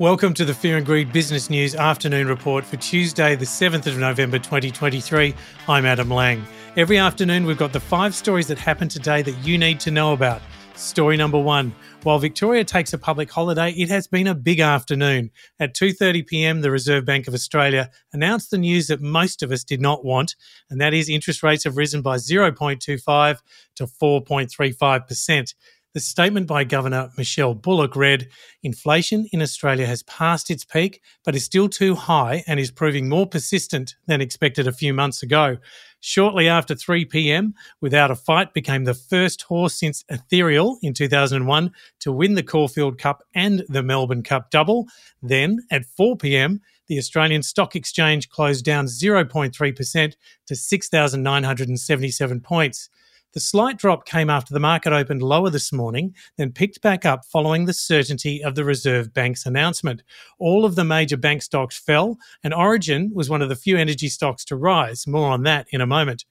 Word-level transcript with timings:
Welcome 0.00 0.34
to 0.34 0.44
the 0.44 0.54
Fear 0.54 0.78
and 0.78 0.84
Greed 0.84 1.12
Business 1.12 1.48
News 1.48 1.76
afternoon 1.76 2.26
report 2.26 2.64
for 2.64 2.76
Tuesday, 2.78 3.36
the 3.36 3.44
7th 3.44 3.86
of 3.86 3.96
November 3.96 4.40
2023. 4.40 5.32
I'm 5.68 5.86
Adam 5.86 6.10
Lang. 6.10 6.44
Every 6.76 6.98
afternoon, 6.98 7.46
we've 7.46 7.56
got 7.56 7.72
the 7.72 7.78
five 7.78 8.12
stories 8.12 8.48
that 8.48 8.58
happened 8.58 8.90
today 8.90 9.22
that 9.22 9.38
you 9.46 9.56
need 9.56 9.78
to 9.78 9.92
know 9.92 10.12
about. 10.12 10.42
Story 10.74 11.16
number 11.16 11.38
one. 11.38 11.72
While 12.02 12.18
Victoria 12.18 12.64
takes 12.64 12.92
a 12.92 12.98
public 12.98 13.30
holiday, 13.30 13.70
it 13.70 13.88
has 13.88 14.08
been 14.08 14.26
a 14.26 14.34
big 14.34 14.58
afternoon. 14.58 15.30
At 15.60 15.76
2:30 15.76 16.26
p.m., 16.26 16.60
the 16.62 16.72
Reserve 16.72 17.04
Bank 17.04 17.28
of 17.28 17.34
Australia 17.34 17.88
announced 18.12 18.50
the 18.50 18.58
news 18.58 18.88
that 18.88 19.00
most 19.00 19.44
of 19.44 19.52
us 19.52 19.62
did 19.62 19.80
not 19.80 20.04
want, 20.04 20.34
and 20.68 20.80
that 20.80 20.92
is 20.92 21.08
interest 21.08 21.44
rates 21.44 21.62
have 21.62 21.76
risen 21.76 22.02
by 22.02 22.16
0.25 22.16 23.38
to 23.76 23.86
4.35%. 23.86 25.54
The 25.94 26.00
statement 26.00 26.48
by 26.48 26.64
Governor 26.64 27.10
Michelle 27.16 27.54
Bullock 27.54 27.94
read 27.94 28.28
Inflation 28.64 29.28
in 29.30 29.40
Australia 29.40 29.86
has 29.86 30.02
passed 30.02 30.50
its 30.50 30.64
peak, 30.64 31.00
but 31.24 31.36
is 31.36 31.44
still 31.44 31.68
too 31.68 31.94
high 31.94 32.42
and 32.48 32.58
is 32.58 32.72
proving 32.72 33.08
more 33.08 33.28
persistent 33.28 33.94
than 34.08 34.20
expected 34.20 34.66
a 34.66 34.72
few 34.72 34.92
months 34.92 35.22
ago. 35.22 35.56
Shortly 36.00 36.48
after 36.48 36.74
3 36.74 37.04
pm, 37.04 37.54
Without 37.80 38.10
a 38.10 38.16
Fight 38.16 38.52
became 38.52 38.82
the 38.82 38.92
first 38.92 39.42
horse 39.42 39.78
since 39.78 40.04
Ethereal 40.08 40.78
in 40.82 40.94
2001 40.94 41.70
to 42.00 42.10
win 42.10 42.34
the 42.34 42.42
Caulfield 42.42 42.98
Cup 42.98 43.22
and 43.32 43.62
the 43.68 43.84
Melbourne 43.84 44.24
Cup 44.24 44.50
double. 44.50 44.88
Then, 45.22 45.60
at 45.70 45.84
4 45.84 46.16
pm, 46.16 46.60
the 46.88 46.98
Australian 46.98 47.44
Stock 47.44 47.76
Exchange 47.76 48.30
closed 48.30 48.64
down 48.64 48.86
0.3% 48.86 50.14
to 50.46 50.56
6,977 50.56 52.40
points. 52.40 52.90
The 53.34 53.40
slight 53.40 53.78
drop 53.78 54.06
came 54.06 54.30
after 54.30 54.54
the 54.54 54.60
market 54.60 54.92
opened 54.92 55.20
lower 55.20 55.50
this 55.50 55.72
morning, 55.72 56.14
then 56.38 56.52
picked 56.52 56.80
back 56.82 57.04
up 57.04 57.24
following 57.24 57.64
the 57.64 57.72
certainty 57.72 58.44
of 58.44 58.54
the 58.54 58.64
Reserve 58.64 59.12
Bank's 59.12 59.44
announcement. 59.44 60.04
All 60.38 60.64
of 60.64 60.76
the 60.76 60.84
major 60.84 61.16
bank 61.16 61.42
stocks 61.42 61.76
fell, 61.76 62.16
and 62.44 62.54
Origin 62.54 63.10
was 63.12 63.28
one 63.28 63.42
of 63.42 63.48
the 63.48 63.56
few 63.56 63.76
energy 63.76 64.08
stocks 64.08 64.44
to 64.44 64.56
rise. 64.56 65.08
More 65.08 65.32
on 65.32 65.42
that 65.42 65.66
in 65.70 65.80
a 65.80 65.86
moment. 65.86 66.24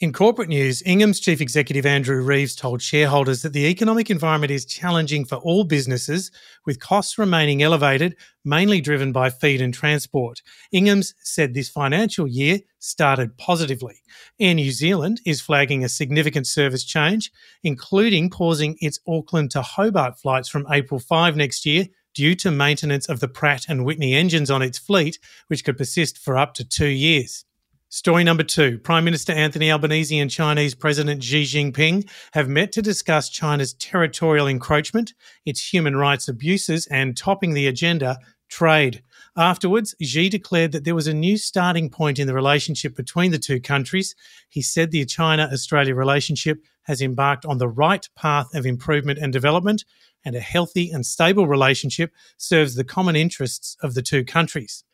In 0.00 0.14
corporate 0.14 0.48
news, 0.48 0.82
Inghams 0.84 1.20
chief 1.20 1.42
executive 1.42 1.84
Andrew 1.84 2.22
Reeves 2.22 2.56
told 2.56 2.80
shareholders 2.80 3.42
that 3.42 3.52
the 3.52 3.66
economic 3.66 4.08
environment 4.08 4.50
is 4.50 4.64
challenging 4.64 5.26
for 5.26 5.36
all 5.36 5.62
businesses, 5.62 6.30
with 6.64 6.80
costs 6.80 7.18
remaining 7.18 7.62
elevated, 7.62 8.16
mainly 8.42 8.80
driven 8.80 9.12
by 9.12 9.28
feed 9.28 9.60
and 9.60 9.74
transport. 9.74 10.40
Inghams 10.72 11.12
said 11.22 11.52
this 11.52 11.68
financial 11.68 12.26
year 12.26 12.60
started 12.78 13.36
positively. 13.36 13.96
Air 14.38 14.54
New 14.54 14.70
Zealand 14.70 15.20
is 15.26 15.42
flagging 15.42 15.84
a 15.84 15.88
significant 15.90 16.46
service 16.46 16.84
change, 16.84 17.30
including 17.62 18.30
pausing 18.30 18.78
its 18.80 19.00
Auckland 19.06 19.50
to 19.50 19.60
Hobart 19.60 20.18
flights 20.18 20.48
from 20.48 20.66
April 20.70 20.98
5 20.98 21.36
next 21.36 21.66
year 21.66 21.88
due 22.14 22.34
to 22.36 22.50
maintenance 22.50 23.06
of 23.10 23.20
the 23.20 23.28
Pratt 23.28 23.66
and 23.68 23.84
Whitney 23.84 24.14
engines 24.14 24.50
on 24.50 24.62
its 24.62 24.78
fleet, 24.78 25.18
which 25.48 25.62
could 25.62 25.76
persist 25.76 26.16
for 26.16 26.38
up 26.38 26.54
to 26.54 26.64
two 26.64 26.88
years. 26.88 27.44
Story 27.92 28.22
number 28.22 28.44
two 28.44 28.78
Prime 28.78 29.04
Minister 29.04 29.32
Anthony 29.32 29.68
Albanese 29.68 30.16
and 30.16 30.30
Chinese 30.30 30.76
President 30.76 31.24
Xi 31.24 31.42
Jinping 31.42 32.08
have 32.34 32.48
met 32.48 32.70
to 32.70 32.82
discuss 32.82 33.28
China's 33.28 33.74
territorial 33.74 34.46
encroachment, 34.46 35.12
its 35.44 35.72
human 35.72 35.96
rights 35.96 36.28
abuses, 36.28 36.86
and 36.86 37.16
topping 37.16 37.52
the 37.52 37.66
agenda, 37.66 38.16
trade. 38.48 39.02
Afterwards, 39.36 39.96
Xi 40.00 40.28
declared 40.28 40.70
that 40.70 40.84
there 40.84 40.94
was 40.94 41.08
a 41.08 41.12
new 41.12 41.36
starting 41.36 41.90
point 41.90 42.20
in 42.20 42.28
the 42.28 42.32
relationship 42.32 42.94
between 42.94 43.32
the 43.32 43.40
two 43.40 43.60
countries. 43.60 44.14
He 44.48 44.62
said 44.62 44.92
the 44.92 45.04
China 45.04 45.50
Australia 45.52 45.96
relationship 45.96 46.58
has 46.84 47.02
embarked 47.02 47.44
on 47.44 47.58
the 47.58 47.68
right 47.68 48.08
path 48.14 48.54
of 48.54 48.66
improvement 48.66 49.18
and 49.18 49.32
development, 49.32 49.84
and 50.24 50.36
a 50.36 50.40
healthy 50.40 50.92
and 50.92 51.04
stable 51.04 51.48
relationship 51.48 52.12
serves 52.36 52.76
the 52.76 52.84
common 52.84 53.16
interests 53.16 53.76
of 53.82 53.94
the 53.94 54.02
two 54.02 54.24
countries. 54.24 54.84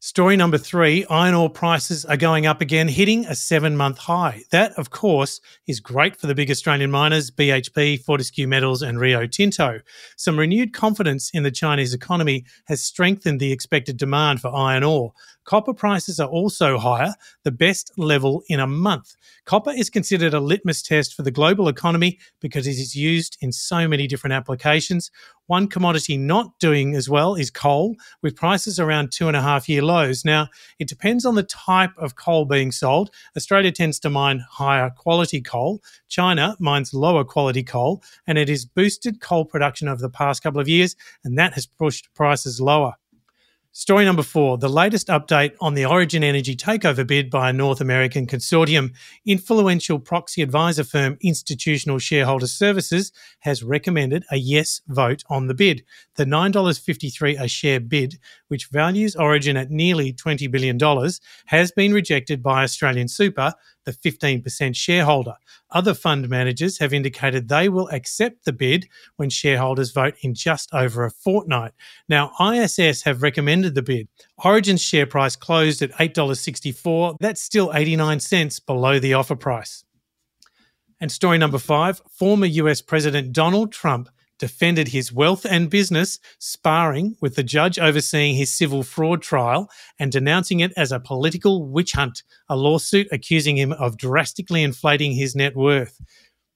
Story 0.00 0.36
number 0.36 0.58
three 0.58 1.04
iron 1.06 1.34
ore 1.34 1.50
prices 1.50 2.04
are 2.04 2.16
going 2.16 2.46
up 2.46 2.60
again, 2.60 2.86
hitting 2.86 3.26
a 3.26 3.34
seven 3.34 3.76
month 3.76 3.98
high. 3.98 4.44
That, 4.52 4.70
of 4.78 4.90
course, 4.90 5.40
is 5.66 5.80
great 5.80 6.14
for 6.14 6.28
the 6.28 6.36
big 6.36 6.52
Australian 6.52 6.92
miners, 6.92 7.32
BHP, 7.32 8.04
Fortescue 8.04 8.46
Metals, 8.46 8.80
and 8.80 9.00
Rio 9.00 9.26
Tinto. 9.26 9.80
Some 10.16 10.38
renewed 10.38 10.72
confidence 10.72 11.30
in 11.34 11.42
the 11.42 11.50
Chinese 11.50 11.94
economy 11.94 12.44
has 12.66 12.80
strengthened 12.80 13.40
the 13.40 13.50
expected 13.50 13.96
demand 13.96 14.40
for 14.40 14.54
iron 14.54 14.84
ore. 14.84 15.14
Copper 15.42 15.74
prices 15.74 16.20
are 16.20 16.28
also 16.28 16.78
higher, 16.78 17.14
the 17.42 17.50
best 17.50 17.90
level 17.96 18.44
in 18.48 18.60
a 18.60 18.66
month. 18.68 19.16
Copper 19.46 19.70
is 19.70 19.90
considered 19.90 20.34
a 20.34 20.40
litmus 20.40 20.80
test 20.80 21.14
for 21.14 21.22
the 21.22 21.30
global 21.32 21.66
economy 21.66 22.20
because 22.38 22.68
it 22.68 22.78
is 22.78 22.94
used 22.94 23.36
in 23.40 23.50
so 23.50 23.88
many 23.88 24.06
different 24.06 24.34
applications. 24.34 25.10
One 25.48 25.66
commodity 25.66 26.18
not 26.18 26.58
doing 26.58 26.94
as 26.94 27.08
well 27.08 27.34
is 27.34 27.50
coal, 27.50 27.96
with 28.22 28.36
prices 28.36 28.78
around 28.78 29.12
two 29.12 29.28
and 29.28 29.36
a 29.36 29.40
half 29.40 29.66
year 29.66 29.82
lows. 29.82 30.22
Now, 30.22 30.48
it 30.78 30.88
depends 30.88 31.24
on 31.24 31.36
the 31.36 31.42
type 31.42 31.92
of 31.96 32.16
coal 32.16 32.44
being 32.44 32.70
sold. 32.70 33.10
Australia 33.34 33.72
tends 33.72 33.98
to 34.00 34.10
mine 34.10 34.44
higher 34.46 34.90
quality 34.90 35.40
coal, 35.40 35.82
China 36.08 36.54
mines 36.60 36.92
lower 36.92 37.24
quality 37.24 37.62
coal, 37.62 38.02
and 38.26 38.36
it 38.36 38.50
has 38.50 38.66
boosted 38.66 39.22
coal 39.22 39.46
production 39.46 39.88
over 39.88 40.02
the 40.02 40.10
past 40.10 40.42
couple 40.42 40.60
of 40.60 40.68
years, 40.68 40.94
and 41.24 41.38
that 41.38 41.54
has 41.54 41.64
pushed 41.64 42.12
prices 42.14 42.60
lower. 42.60 42.94
Story 43.78 44.04
number 44.04 44.24
four 44.24 44.58
the 44.58 44.68
latest 44.68 45.06
update 45.06 45.54
on 45.60 45.74
the 45.74 45.86
Origin 45.86 46.24
Energy 46.24 46.56
takeover 46.56 47.06
bid 47.06 47.30
by 47.30 47.48
a 47.48 47.52
North 47.52 47.80
American 47.80 48.26
consortium. 48.26 48.92
Influential 49.24 50.00
proxy 50.00 50.42
advisor 50.42 50.82
firm 50.82 51.16
Institutional 51.20 52.00
Shareholder 52.00 52.48
Services 52.48 53.12
has 53.38 53.62
recommended 53.62 54.24
a 54.32 54.36
yes 54.36 54.80
vote 54.88 55.22
on 55.30 55.46
the 55.46 55.54
bid. 55.54 55.84
The 56.16 56.24
$9.53 56.24 57.40
a 57.40 57.46
share 57.46 57.78
bid, 57.78 58.18
which 58.48 58.66
values 58.66 59.14
Origin 59.14 59.56
at 59.56 59.70
nearly 59.70 60.12
$20 60.12 60.50
billion, 60.50 60.76
has 61.46 61.70
been 61.70 61.92
rejected 61.92 62.42
by 62.42 62.64
Australian 62.64 63.06
Super, 63.06 63.54
the 63.88 64.10
15% 64.10 64.76
shareholder. 64.76 65.34
Other 65.70 65.94
fund 65.94 66.28
managers 66.28 66.78
have 66.78 66.92
indicated 66.92 67.48
they 67.48 67.70
will 67.70 67.88
accept 67.88 68.44
the 68.44 68.52
bid 68.52 68.86
when 69.16 69.30
shareholders 69.30 69.92
vote 69.92 70.14
in 70.20 70.34
just 70.34 70.68
over 70.74 71.04
a 71.04 71.10
fortnight. 71.10 71.72
Now, 72.06 72.32
ISS 72.38 73.02
have 73.02 73.22
recommended 73.22 73.74
the 73.74 73.82
bid. 73.82 74.08
Origin's 74.44 74.82
share 74.82 75.06
price 75.06 75.36
closed 75.36 75.80
at 75.80 75.92
$8.64. 75.92 77.16
That's 77.18 77.40
still 77.40 77.72
89 77.74 78.20
cents 78.20 78.60
below 78.60 78.98
the 78.98 79.14
offer 79.14 79.36
price. 79.36 79.84
And 81.00 81.10
story 81.10 81.38
number 81.38 81.58
five 81.58 82.02
former 82.10 82.46
US 82.46 82.82
President 82.82 83.32
Donald 83.32 83.72
Trump 83.72 84.10
defended 84.38 84.88
his 84.88 85.12
wealth 85.12 85.44
and 85.44 85.70
business, 85.70 86.18
sparring 86.38 87.16
with 87.20 87.34
the 87.34 87.42
judge 87.42 87.78
overseeing 87.78 88.34
his 88.34 88.52
civil 88.52 88.82
fraud 88.82 89.22
trial 89.22 89.70
and 89.98 90.12
denouncing 90.12 90.60
it 90.60 90.72
as 90.76 90.92
a 90.92 91.00
political 91.00 91.66
witch 91.66 91.92
hunt, 91.92 92.22
a 92.48 92.56
lawsuit 92.56 93.08
accusing 93.12 93.56
him 93.56 93.72
of 93.72 93.96
drastically 93.96 94.62
inflating 94.62 95.12
his 95.12 95.34
net 95.34 95.56
worth. 95.56 96.00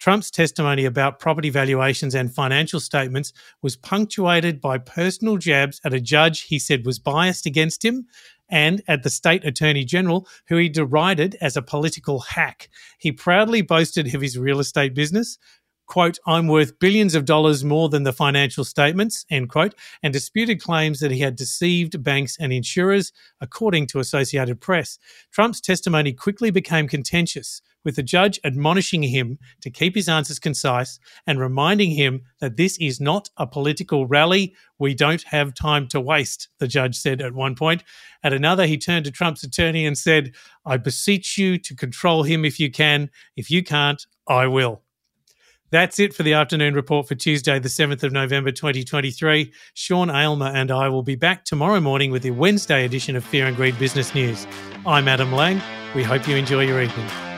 Trump's 0.02 0.32
testimony 0.32 0.84
about 0.84 1.20
property 1.20 1.48
valuations 1.48 2.12
and 2.12 2.34
financial 2.34 2.80
statements 2.80 3.32
was 3.62 3.76
punctuated 3.76 4.60
by 4.60 4.76
personal 4.76 5.36
jabs 5.36 5.80
at 5.84 5.94
a 5.94 6.00
judge 6.00 6.40
he 6.40 6.58
said 6.58 6.84
was 6.84 6.98
biased 6.98 7.46
against 7.46 7.84
him 7.84 8.08
and 8.48 8.82
at 8.88 9.04
the 9.04 9.10
state 9.10 9.44
attorney 9.44 9.84
general, 9.84 10.26
who 10.48 10.56
he 10.56 10.68
derided 10.68 11.36
as 11.40 11.56
a 11.56 11.62
political 11.62 12.18
hack. 12.18 12.68
He 12.98 13.12
proudly 13.12 13.62
boasted 13.62 14.12
of 14.12 14.20
his 14.20 14.36
real 14.36 14.58
estate 14.58 14.92
business, 14.92 15.38
quote, 15.92 16.18
I'm 16.26 16.48
worth 16.48 16.78
billions 16.78 17.14
of 17.14 17.26
dollars 17.26 17.64
more 17.64 17.90
than 17.90 18.04
the 18.04 18.14
financial 18.14 18.64
statements, 18.64 19.26
end 19.28 19.50
quote, 19.50 19.74
and 20.02 20.10
disputed 20.10 20.58
claims 20.58 21.00
that 21.00 21.10
he 21.10 21.20
had 21.20 21.36
deceived 21.36 22.02
banks 22.02 22.38
and 22.40 22.50
insurers, 22.50 23.12
according 23.42 23.88
to 23.88 23.98
Associated 23.98 24.58
Press. 24.58 24.98
Trump's 25.32 25.60
testimony 25.60 26.14
quickly 26.14 26.50
became 26.50 26.88
contentious, 26.88 27.60
with 27.84 27.96
the 27.96 28.02
judge 28.02 28.40
admonishing 28.42 29.02
him 29.02 29.38
to 29.60 29.68
keep 29.68 29.94
his 29.94 30.08
answers 30.08 30.38
concise 30.38 30.98
and 31.26 31.38
reminding 31.38 31.90
him 31.90 32.22
that 32.40 32.56
this 32.56 32.78
is 32.78 32.98
not 32.98 33.28
a 33.36 33.46
political 33.46 34.06
rally. 34.06 34.54
We 34.78 34.94
don't 34.94 35.24
have 35.24 35.52
time 35.52 35.88
to 35.88 36.00
waste, 36.00 36.48
the 36.58 36.68
judge 36.68 36.96
said 36.96 37.20
at 37.20 37.34
one 37.34 37.54
point. 37.54 37.84
At 38.22 38.32
another, 38.32 38.64
he 38.64 38.78
turned 38.78 39.04
to 39.04 39.10
Trump's 39.10 39.44
attorney 39.44 39.84
and 39.84 39.98
said, 39.98 40.32
I 40.64 40.78
beseech 40.78 41.36
you 41.36 41.58
to 41.58 41.76
control 41.76 42.22
him 42.22 42.46
if 42.46 42.58
you 42.58 42.70
can. 42.70 43.10
If 43.36 43.50
you 43.50 43.62
can't, 43.62 44.06
I 44.26 44.46
will. 44.46 44.80
That's 45.72 45.98
it 45.98 46.12
for 46.12 46.22
the 46.22 46.34
afternoon 46.34 46.74
report 46.74 47.08
for 47.08 47.14
Tuesday, 47.14 47.58
the 47.58 47.70
7th 47.70 48.02
of 48.02 48.12
November 48.12 48.52
2023. 48.52 49.50
Sean 49.72 50.10
Aylmer 50.10 50.48
and 50.48 50.70
I 50.70 50.90
will 50.90 51.02
be 51.02 51.14
back 51.14 51.46
tomorrow 51.46 51.80
morning 51.80 52.10
with 52.10 52.22
the 52.22 52.30
Wednesday 52.30 52.84
edition 52.84 53.16
of 53.16 53.24
Fear 53.24 53.46
and 53.46 53.56
Greed 53.56 53.78
Business 53.78 54.14
News. 54.14 54.46
I'm 54.84 55.08
Adam 55.08 55.32
Lang. 55.32 55.62
We 55.94 56.02
hope 56.02 56.28
you 56.28 56.36
enjoy 56.36 56.66
your 56.66 56.82
evening. 56.82 57.31